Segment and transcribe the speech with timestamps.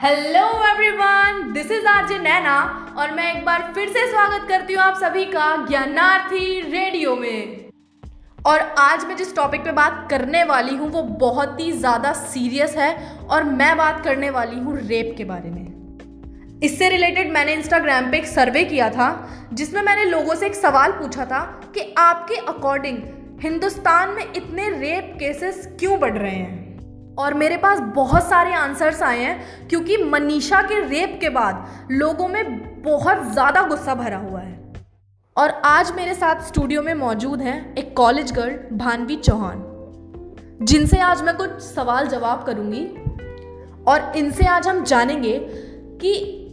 [0.00, 2.54] Hello everyone this is RJ Naina
[2.98, 7.70] और मैं एक बार फिर से स्वागत करती हूँ आप सभी का ज्ञानार्थी रेडियो में।
[8.46, 12.76] और आज मैं जिस टॉपिक पे बात करने वाली हूँ, वो बहुत ही ज़्यादा सीरियस
[12.76, 12.94] है
[13.26, 18.18] और मैं बात करने वाली हूँ रेप के बारे में। इससे रिलेटेड मैंने इंस्टाग्राम पे
[18.18, 19.10] एक सर्वे किया था,
[19.52, 21.44] जिसमें मैंने लोगों से एक सवाल पूछा था
[21.74, 22.98] कि आपके अकॉर्डिंग
[23.42, 26.69] हिंदुस्तान में इतने रेप केसेस क्यों बढ़ रहे हैं?
[27.20, 32.28] और मेरे पास बहुत सारे आंसर्स आए हैं, क्योंकि मनीषा के रेप के बाद लोगों
[32.28, 34.58] में बहुत ज़्यादा गुस्सा भरा हुआ है।
[35.36, 39.66] और आज मेरे साथ स्टूडियो में मौजूद हैं एक कॉलेज गर्ल भानवी चौहान।
[40.62, 42.84] जिनसे आज मैं कुछ सवाल जवाब करूँगी,
[43.86, 45.38] और इनसे आज हम जानेंगे
[46.00, 46.12] कि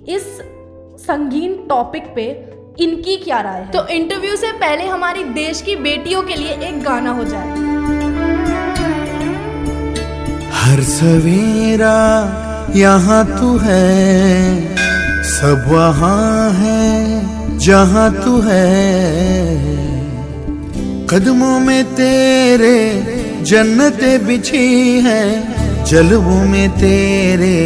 [0.10, 0.24] इस
[1.00, 2.26] संगीन टॉपिक पे
[2.80, 6.84] इनकी क्या राय है। तो इंटरव्यू से पहले हमारी देश की बेटियों के लिए एक
[6.84, 7.67] गाना हो जाए।
[10.68, 11.98] हर सवेरा
[12.76, 13.86] यहाँ तू है।
[15.24, 18.66] सब वहाँ है जहाँ तू है।
[21.10, 22.78] कदमों में तेरे
[23.44, 24.68] जन्नतें बिछी
[25.02, 25.24] है
[25.86, 27.58] जलवों में तेरे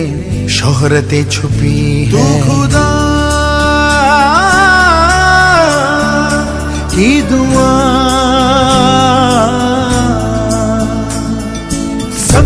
[0.49, 2.87] शोहरतें छुपी है। तू खुदा
[6.93, 7.50] की दुआ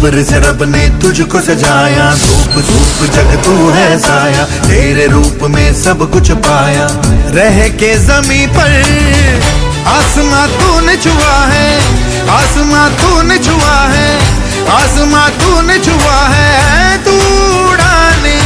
[0.06, 5.74] सब्र से रब ने तुझको सजाया। धूप धूप जग तू है साया। तेरे रूप में
[5.74, 6.88] सब कुछ पाया।
[7.32, 8.76] रह के जमी पर
[9.88, 11.72] आसमां तूने छुआ है।
[12.30, 14.10] आसमां तूने छुआ है।
[14.70, 17.16] आसमां तूने छुआ है। तू
[17.72, 18.38] उड़ाने।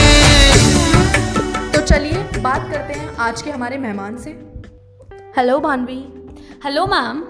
[1.71, 4.29] तो चलिए बात करते हैं आज के हमारे मेहमान से।
[5.37, 6.01] Hello Bhanvi
[6.65, 7.23] hello ma'am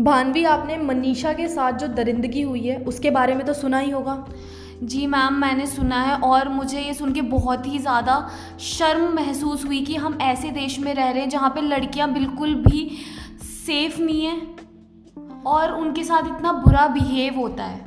[0.00, 3.90] Bhanvi आपने मनीषा के साथ जो दरिंदगी हुई है उसके बारे में तो सुना ही
[3.90, 4.24] होगा।
[4.82, 8.18] जी मैम मैंने सुना है और मुझे ये सुन के बहुत ही ज़्यादा
[8.60, 12.54] शर्म महसूस हुई कि हम ऐसे देश में रह रहे हैं जहाँ पे लड़कियाँ बिल्कुल
[12.56, 12.88] भी
[13.42, 17.86] सेफ़ नहीं हैं और उनके साथ इतना बुरा बिहेव होता है।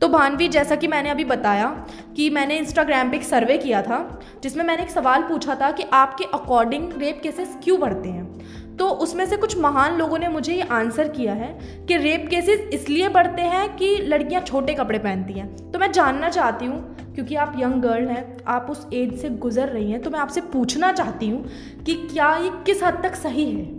[0.00, 1.68] तो भानवी जैसा कि मैंने अभी बताया
[2.16, 3.98] कि मैंने इंस्टाग्राम पे एक सर्वे किया था
[4.42, 8.35] जिसमें मैंने एक सवाल पूछा था कि आपके अकॉर्डिंग रेप केसेस क्यों बढ़ते हैं?
[8.78, 11.48] तो उसमें से कुछ महान लोगों ने मुझे ये आंसर किया है
[11.88, 16.28] कि रेप केसेस इसलिए बढ़ते हैं कि लड़कियाँ छोटे कपड़े पहनती हैं। तो मैं जानना
[16.30, 20.10] चाहती हूँ, क्योंकि आप यंग गर्ल हैं, आप उस एज से गुजर रही हैं तो
[20.10, 21.44] मैं आपसे पूछना चाहती हूँ
[21.84, 23.76] कि क्या ये किस हद तक सही है?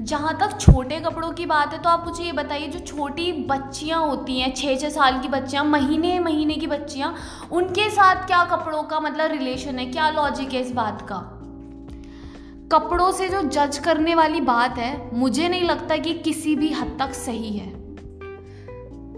[0.00, 4.06] जहाँ तक छोटे कपड़ों की बात है तो आप मुझे ये बताइए, जो छोटी बच्चियाँ
[4.06, 7.14] होती हैं छः छः साल की बच्चियाँ, महीने महीने की बच्चियाँ,
[7.52, 9.86] उनके साथ क्या कपड़ों का मतलब रिलेशन है?
[9.86, 11.26] क्या लॉजिक है इस बात का?
[12.72, 16.96] कपड़ों से जो जज करने वाली बात है, मुझे नहीं लगता कि किसी भी हद
[16.98, 17.72] तक सही है।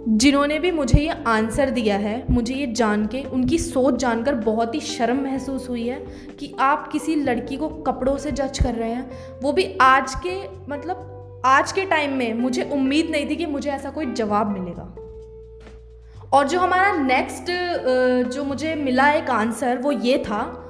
[0.08, 4.74] जिन्होंने भी मुझे ये आंसर दिया है, मुझे ये जान के, उनकी सोच जानकर बहुत
[4.74, 5.98] ही शर्म महसूस हुई है
[6.38, 10.40] कि आप किसी लड़की को कपड़ों से जज कर रहे हैं। वो भी आज के
[10.70, 14.94] मतलब आज के टाइम में मुझे उम्मीद नहीं थी कि मुझे ऐसा कोई जवाब मिलेगा।
[16.32, 17.50] और जो हमारा नेक्स्ट
[18.34, 20.61] जो मुझे मिला एक आंसर, वो ये था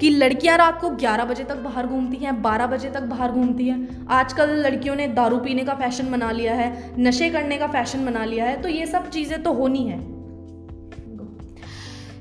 [0.00, 3.68] कि लड़कियाँ रात को 11 बजे तक बाहर घूमती हैं 12 बजे तक बाहर घूमती
[3.68, 8.04] हैं। आजकल लड़कियों ने दारू पीने का फ़ैशन बना लिया है, नशे करने का फ़ैशन
[8.04, 9.98] बना लिया है तो ये सब चीज़ें तो होनी है।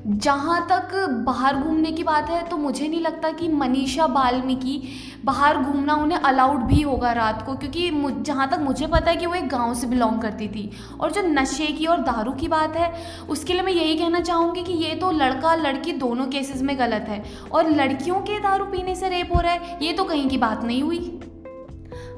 [0.10, 0.94] जहाँ तक
[1.26, 4.82] बाहर घूमने की बात है तो मुझे नहीं लगता कि मनीषा बाल्मीकि
[5.26, 7.92] बाहर घूमना उन्हें अलाउड भी होगा रात को, क्योंकि
[8.24, 10.72] जहाँ तक मुझे पता है कि वो एक गाँव से बिलोंग करती थी।
[11.02, 12.92] और जो नशे की और दारू की बात है,
[13.30, 17.06] उसके लिए मैं यही कहना चाहूँगी कि ये तो लड़का लड़की दोनों केसेस में गलत
[17.10, 20.38] है। और लड़कियों के दारू पीने से रेप हो रहा है, ये तो कहीं की
[20.38, 21.20] बात नहीं हुई।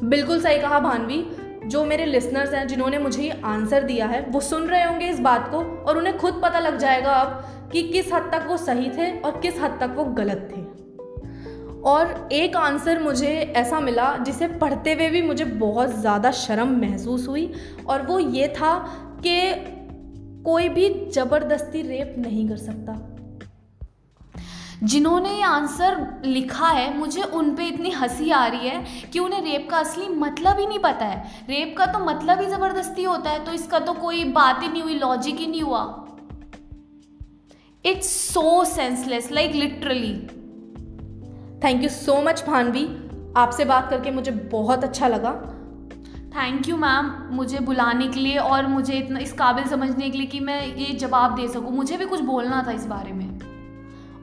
[0.04, 1.26] बिल्कुल सही कहा भानवी।
[1.66, 5.20] जो मेरे लिसनर्स हैं, जिन्होंने मुझे ये आंसर दिया है, वो सुन रहे होंगे इस
[5.20, 8.90] बात को, और उन्हें खुद पता लग जाएगा अब कि किस हद तक वो सही
[8.90, 10.62] थे और किस हद तक वो गलत थे।
[11.82, 17.28] और एक आंसर मुझे ऐसा मिला जिसे पढ़ते हुए भी मुझे बहुत ज़्यादा शर्म महसूस
[17.28, 17.52] हुई
[17.88, 18.78] और वो ये था
[19.26, 19.40] कि
[20.46, 22.98] कोई भी ज़बरदस्ती रेप नहीं कर सकता।
[24.84, 29.42] जिन्होंने ये आंसर लिखा है, मुझे उन पे इतनी हँसी आ रही है कि उन्हें
[29.42, 33.30] रेप का असली मतलब ही नहीं पता है। रेप का तो मतलब ही ज़बरदस्ती होता
[33.30, 36.01] है तो इसका तो कोई बात ही नहीं हुई लॉजिक ही नहीं हुआ।
[37.86, 40.14] It's so senseless like literally
[41.64, 42.84] thank you so much Bhanvi
[43.38, 45.32] आपसे बात करके मुझे बहुत अच्छा लगा।
[46.36, 50.28] थैंक यू मैम मुझे बुलाने के लिए और मुझे इतना इस काबिल समझने के लिए
[50.28, 53.40] कि मैं ये जवाब दे सकूँ। मुझे भी कुछ बोलना था इस बारे में।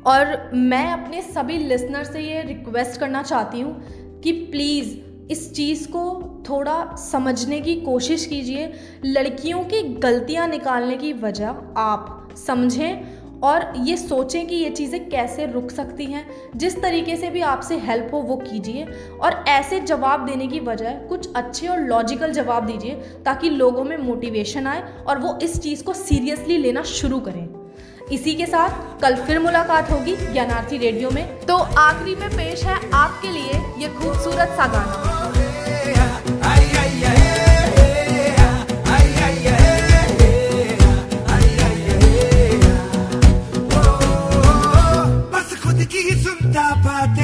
[0.07, 4.97] और मैं अपने सभी लिसनर से ये रिक्वेस्ट करना चाहती हूँ कि प्लीज़
[5.33, 6.05] इस चीज़ को
[6.51, 8.73] थोड़ा समझने की कोशिश कीजिए।
[9.05, 15.47] लड़कियों की गलतियाँ निकालने की वजह आप समझें और ये सोचें कि ये चीज़ें कैसे
[15.47, 16.27] रुक सकती हैं।
[16.57, 18.87] जिस तरीके से भी आपसे हेल्प हो, वो कीजिए
[19.21, 22.95] और ऐसे जवाब देने की बजाय कुछ अच्छे और लॉजिकल जवाब दीजिए
[23.25, 27.49] ताकि लोगों में मोटिवेशन आए और वो इस चीज़ को सीरियसली लेना शुरू करें।
[28.13, 32.81] इसी के साथ कल फिर मुलाकात होगी ज्ञानार्थी रेडियो में। तो आखिरी में पेश है
[32.93, 35.48] आपके लिए ये खूबसूरत सा गाना।
[46.59, 47.18] dapat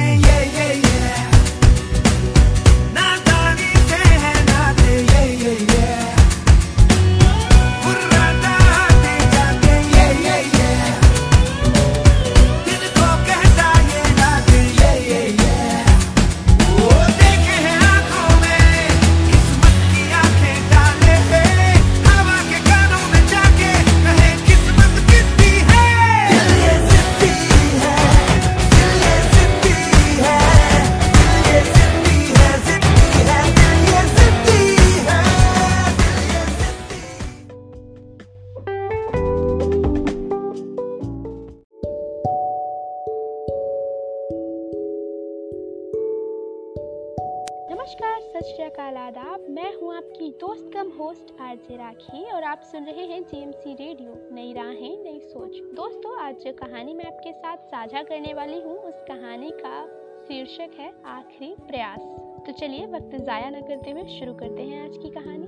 [51.41, 56.35] आरजे राखी, और आप सुन रहे हैं जीएमसी रेडियो। नई राहें नई सोच। दोस्तों, आज
[56.35, 59.85] जो कहानी मैं आपके साथ साझा करने वाली हूँ, उस कहानी का
[60.27, 61.99] शीर्षक है आखिरी प्रयास।
[62.45, 65.45] तो चलिए वक्त ज़ाया न करते हुए शुरू करते हैं आज की कहानी।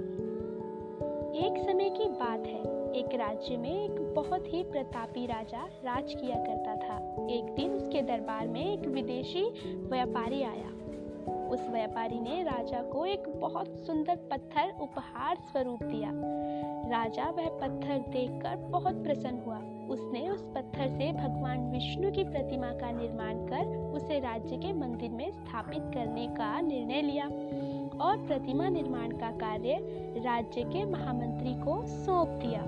[1.47, 2.61] एक समय की बात है।
[2.93, 8.01] एक राज्य में एक बहुत ही प्रतापी राजा राज किया करता था। एक दिन उसके
[8.01, 9.43] दरबार में एक विदेशी
[9.75, 10.86] व्यापारी आया।
[11.47, 16.11] उस व्यापारी ने राजा को एक बहुत सुंदर पत्थर उपहार स्वरूप दिया।
[16.89, 19.57] राजा वह पत्थर देखकर बहुत प्रसन्न हुआ।
[19.89, 25.09] उसने उस पत्थर से भगवान विष्णु की प्रतिमा का निर्माण कर उसे राज्य के मंदिर
[25.09, 27.25] में स्थापित करने का निर्णय लिया
[28.05, 29.77] और प्रतिमा निर्माण का कार्य
[30.17, 32.61] राज्य के महामंत्री को सौंप दिया।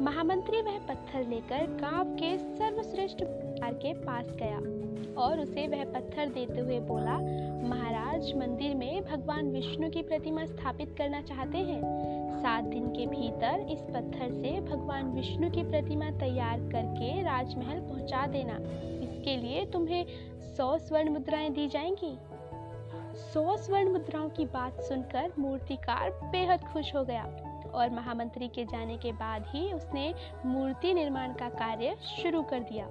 [0.00, 6.60] महामंत्री वह पत्थर लेकर गाँव के सर्वश्रेष्ठ के पास गया। और उसे वह पत्थर देते
[6.60, 7.18] हुए बोला,
[7.68, 11.80] महाराज, मंदिर में भगवान विष्णु की प्रतिमा स्थापित करना चाहते हैं।
[12.42, 18.26] सात दिन के भीतर इस पत्थर से भगवान विष्णु की प्रतिमा तैयार करके राजमहल पहुँचा
[18.26, 18.56] देना।
[19.02, 20.06] इसके लिए तुम्हें
[20.56, 22.18] सौ स्वर्ण मुद्राएँ दी जाएँगी।
[23.14, 27.24] सौ स्वर्ण मुद्राओं की बात सुनकर मूर्तिकार बेहद खुश हो गया
[27.74, 30.14] और महामंत्री के जाने के बाद ही उसने
[30.46, 32.88] मूर्ति निर्माण का कार्य शुरू कर दिया।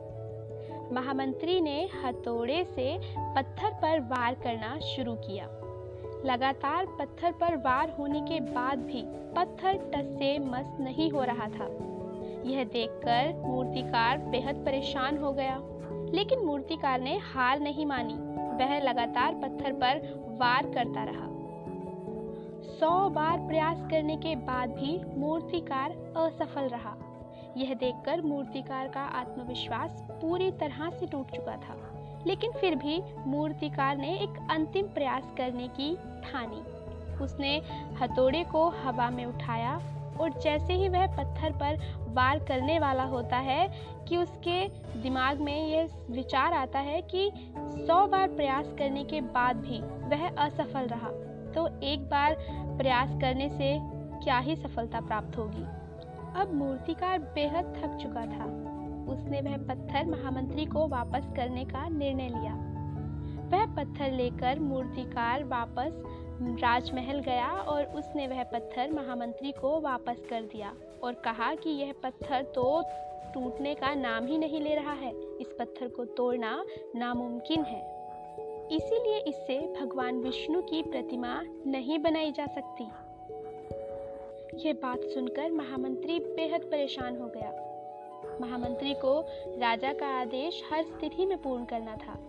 [0.92, 5.46] महामंत्री ने हथौड़े से पत्थर पर वार करना शुरू किया।
[6.26, 11.48] लगातार पत्थर पर वार होने के बाद भी पत्थर टस से मस नहीं हो रहा
[11.48, 11.68] था।
[12.46, 15.60] यह देखकर मूर्तिकार बेहद परेशान हो गया,
[16.14, 18.14] लेकिन मूर्तिकार ने हार नहीं मानी।
[18.58, 21.28] वह लगातार पत्थर पर वार करता रहा।
[22.80, 27.09] सौ बार प्रयास करने के बाद भी मूर्तिकार असफल रहा।
[27.60, 31.78] यह देखकर मूर्तिकार का आत्मविश्वास पूरी तरह से टूट चुका था।
[32.28, 36.62] लेकिन फिर भी मूर्तिकार ने एक अंतिम प्रयास करने की ठानी।
[37.24, 37.62] उसने
[38.02, 39.76] हथौड़े को हवा में उठाया
[40.20, 43.68] और जैसे ही वह पत्थर पर वार करने वाला होता है
[44.08, 44.68] कि उसके
[45.02, 50.28] दिमाग में यह विचार आता है कि सौ बार प्रयास करने के बाद भी वह
[50.38, 51.10] असफल रहा
[51.54, 52.36] तो एक बार
[52.78, 53.78] प्रयास करने से
[54.24, 55.79] क्या ही सफलता प्राप्त होगी।
[56.36, 58.46] अब मूर्तिकार बेहद थक चुका था।
[59.12, 62.54] उसने वह पत्थर महामंत्री को वापस करने का निर्णय लिया।
[63.50, 66.04] वह पत्थर लेकर मूर्तिकार वापस
[66.42, 71.94] राजमहल गया और उसने वह पत्थर महामंत्री को वापस कर दिया और कहा कि यह
[72.04, 72.84] पत्थर तो
[73.34, 77.82] टूटने का नाम ही नहीं ले रहा है। इस पत्थर को तोड़ना नामुमकिन है।
[78.72, 82.88] इसीलिए इससे भगवान विष्णु की प्रतिमा नहीं बनाई जा सकती।
[84.56, 87.52] ये बात सुनकर महामंत्री बेहद परेशान हो गया।
[88.42, 89.26] महामंत्री को
[89.58, 92.20] राजा का आदेश हर स्थिति में पूर्ण करना था।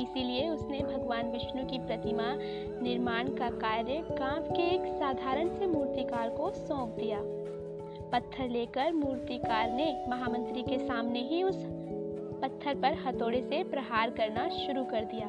[0.00, 2.24] इसीलिए उसने भगवान विष्णु की प्रतिमा
[2.82, 7.18] निर्माण का कार्य गाँव के एक साधारण से मूर्तिकार को सौंप दिया।
[8.10, 11.66] पत्थर लेकर मूर्तिकार ने महामंत्री के सामने ही उस
[12.42, 15.26] पत्थर पर हथौड़े से प्रहार करना शुरू कर दिया।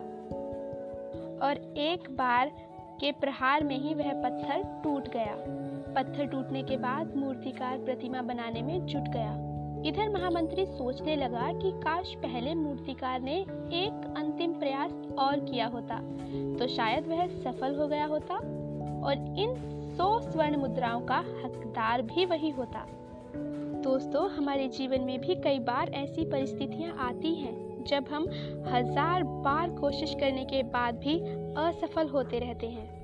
[1.47, 2.51] और एक बार
[2.99, 5.59] के प्रहार में ही वह पत्थर टूट गया।
[5.95, 9.31] पत्थर टूटने के बाद मूर्तिकार प्रतिमा बनाने में जुट गया।
[9.85, 13.35] इधर महामंत्री सोचने लगा कि काश पहले मूर्तिकार ने
[13.75, 15.99] एक अंतिम प्रयास और किया होता
[16.59, 19.55] तो शायद वह सफल हो गया होता और इन
[19.97, 22.85] सौ स्वर्ण मुद्राओं का हकदार भी वही होता।
[23.83, 28.27] दोस्तों, हमारे जीवन में भी कई बार ऐसी परिस्थितियाँ आती हैं, जब हम
[28.67, 31.19] हज़ार बार कोशिश करने के बाद भी
[31.59, 33.02] असफल होते रहते हैं।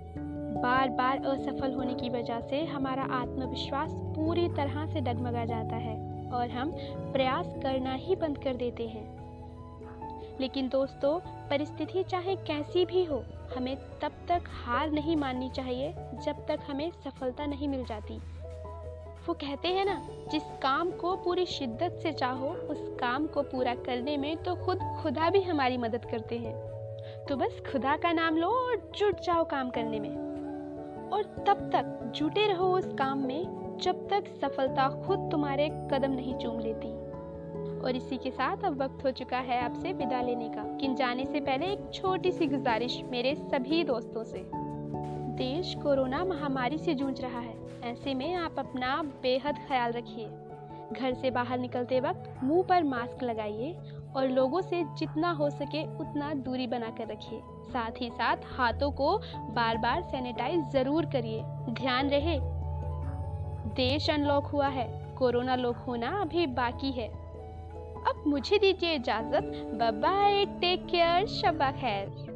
[0.49, 6.29] बार बार असफल होने की वजह से हमारा आत्मविश्वास पूरी तरह से डगमगा जाता है
[6.29, 6.71] और हम
[7.13, 9.19] प्रयास करना ही बंद कर देते हैं।
[10.41, 13.23] लेकिन दोस्तों, परिस्थिति चाहे कैसी भी हो,
[13.57, 18.17] हमें तब तक हार नहीं माननी चाहिए जब तक हमें सफलता नहीं मिल जाती।
[19.27, 23.75] वो कहते हैं ना, जिस काम को पूरी शिद्दत से चाहो, उस काम को पूरा
[23.75, 26.55] करने में तो खुद खुदा भी हमारी मदद करते हैं।
[27.25, 30.28] तो बस खुदा का नाम लो और जुट जाओ काम करने में।
[31.13, 36.35] और तब तक जुटे रहो उस काम में जब तक सफलता खुद तुम्हारे कदम नहीं
[36.35, 37.09] चूम लेती।
[37.79, 41.25] और इसी के साथ अब वक्त हो चुका है आपसे विदा लेने का। किन जाने
[41.25, 44.45] से पहले एक छोटी सी गुजारिश मेरे सभी दोस्तों से।
[45.35, 50.29] देश कोरोना महामारी से जूझ रहा है। ऐसे में आप अपना बेहद ख्याल रखिए।
[50.93, 53.77] घर से बाहर निकलते वक्त मुँह पर मास्क लगाइए
[54.15, 59.17] और लोगों से जितना हो सके उतना दूरी बनाकर रखिए। साथ ही साथ हाथों को
[59.49, 61.41] बार बार सैनिटाइज ज़रूर करिए।
[61.73, 62.39] ध्यान रहे।
[63.75, 64.87] देश अनलॉक हुआ है।
[65.17, 67.07] कोरोना लॉक होना अभी बाकी है।
[67.99, 69.51] अब मुझे दीजिए इजाज़त।
[70.01, 72.28] बाय टेक केयर शबा खैर।